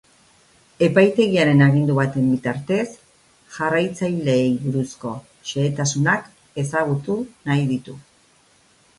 Epaitegiaren 0.85 1.59
agindu 1.65 1.97
baten 1.97 2.23
bitartez, 2.29 2.85
jarraitzaileei 3.57 4.47
buruzko 4.63 5.11
xehetasunak 5.51 6.31
ezagutu 6.63 7.19
nahi 7.51 7.69
ditu. 7.73 7.95